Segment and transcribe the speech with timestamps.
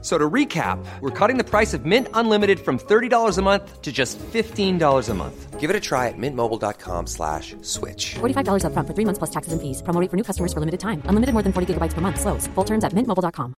[0.00, 3.90] So to recap, we're cutting the price of Mint Unlimited from $30 a month to
[3.90, 5.58] just $15 a month.
[5.58, 8.14] Give it a try at mintmobile.com slash switch.
[8.20, 9.82] $45 upfront for three months plus taxes and fees.
[9.82, 11.02] Promo rate for new customers for limited time.
[11.06, 12.20] Unlimited more than 40 gigabytes per month.
[12.20, 12.46] Slows.
[12.54, 13.54] Full terms at mintmobile.com.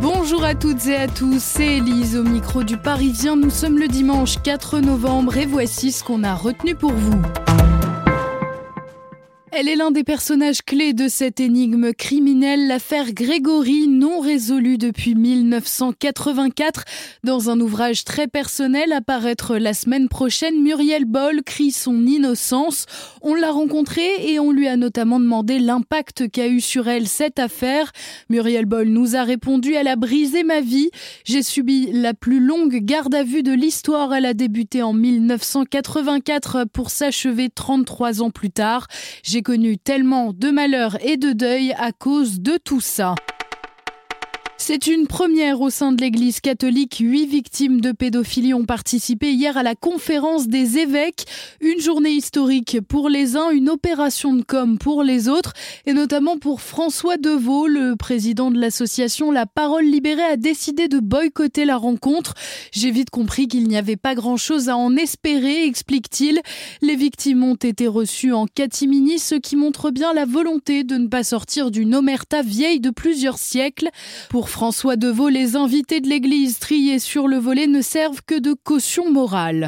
[0.00, 3.36] Bonjour à toutes et à tous, c'est Elise au micro du Parisien.
[3.36, 7.22] Nous sommes le dimanche 4 novembre et voici ce qu'on a retenu pour vous.
[9.56, 15.14] Elle est l'un des personnages clés de cette énigme criminelle, l'affaire Grégory, non résolue depuis
[15.14, 16.82] 1984.
[17.22, 22.86] Dans un ouvrage très personnel à paraître la semaine prochaine, Muriel Boll crie son innocence.
[23.22, 27.38] On l'a rencontrée et on lui a notamment demandé l'impact qu'a eu sur elle cette
[27.38, 27.92] affaire.
[28.30, 30.90] Muriel Boll nous a répondu Elle a brisé ma vie.
[31.24, 34.14] J'ai subi la plus longue garde à vue de l'histoire.
[34.14, 38.88] Elle a débuté en 1984 pour s'achever 33 ans plus tard.
[39.22, 43.14] J'ai connu tellement de malheurs et de deuil à cause de tout ça.
[44.66, 46.96] C'est une première au sein de l'Église catholique.
[46.98, 51.26] Huit victimes de pédophilie ont participé hier à la conférence des évêques.
[51.60, 55.52] Une journée historique pour les uns, une opération de com pour les autres,
[55.84, 60.98] et notamment pour François Deveau, le président de l'association La Parole Libérée, a décidé de
[60.98, 62.32] boycotter la rencontre.
[62.72, 66.40] J'ai vite compris qu'il n'y avait pas grand-chose à en espérer, explique-t-il.
[66.80, 71.08] Les victimes ont été reçues en catimini, ce qui montre bien la volonté de ne
[71.08, 73.90] pas sortir d'une omerta vieille de plusieurs siècles.
[74.30, 78.52] Pour François Deveau, les invités de l'église triés sur le volet ne servent que de
[78.52, 79.66] caution morale.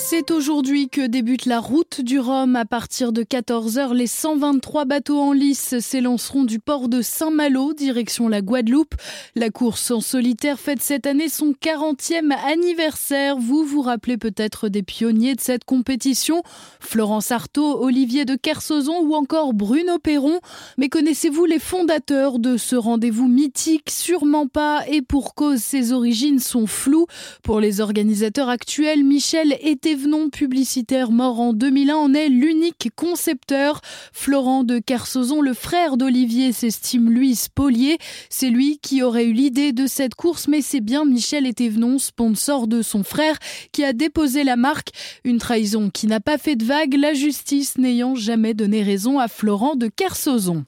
[0.00, 2.54] C'est aujourd'hui que débute la route du Rhum.
[2.54, 8.28] À partir de 14h, les 123 bateaux en lice s'élanceront du port de Saint-Malo, direction
[8.28, 8.94] la Guadeloupe.
[9.34, 13.38] La course en solitaire fête cette année son 40e anniversaire.
[13.38, 16.42] Vous vous rappelez peut-être des pionniers de cette compétition
[16.78, 20.38] Florence Artaud, Olivier de Kersauzon ou encore Bruno Perron.
[20.78, 23.90] Mais connaissez-vous les fondateurs de ce rendez-vous mythique?
[23.90, 27.06] Sûrement pas, et pour cause, ses origines sont floues.
[27.42, 33.80] Pour les organisateurs actuels, Michel était Thévenon, publicitaire mort en 2001, en est l'unique concepteur.
[34.12, 37.96] Florent de Kersauzon, le frère d'Olivier, s'estime lui spolié.
[38.28, 42.66] C'est lui qui aurait eu l'idée de cette course, mais c'est bien Michel Thévenon, sponsor
[42.66, 43.38] de son frère,
[43.72, 44.90] qui a déposé la marque.
[45.24, 49.26] Une trahison qui n'a pas fait de vague, la justice n'ayant jamais donné raison à
[49.26, 50.64] Florent de Kersauzon.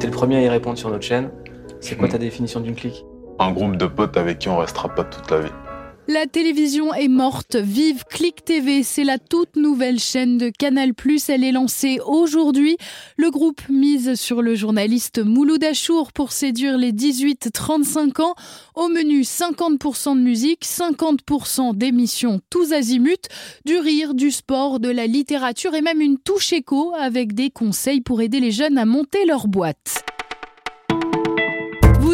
[0.00, 1.30] T'es le premier à y répondre sur notre chaîne.
[1.78, 3.04] C'est quoi ta définition d'une clique?
[3.38, 5.52] Un groupe de potes avec qui on restera pas toute la vie.
[6.12, 7.54] La télévision est morte.
[7.54, 10.90] Vive Click TV, c'est la toute nouvelle chaîne de Canal+.
[11.28, 12.76] Elle est lancée aujourd'hui.
[13.16, 18.34] Le groupe mise sur le journaliste Mouloud Achour pour séduire les 18-35 ans.
[18.74, 23.28] Au menu, 50% de musique, 50% d'émissions tous azimuts,
[23.64, 28.00] du rire, du sport, de la littérature et même une touche éco avec des conseils
[28.00, 30.09] pour aider les jeunes à monter leur boîte.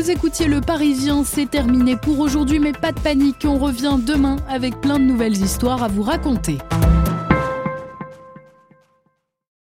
[0.06, 4.36] Vous écoutiez Le Parisien, c'est terminé pour aujourd'hui, mais pas de panique, on revient demain
[4.48, 6.58] avec plein de nouvelles histoires à vous raconter.